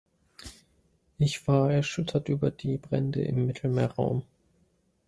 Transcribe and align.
Ich 1.19 1.47
war 1.47 1.71
erschüttert 1.71 2.27
über 2.27 2.49
die 2.49 2.79
Brände 2.79 3.21
im 3.21 3.45
Mittelmeerraum. 3.45 4.23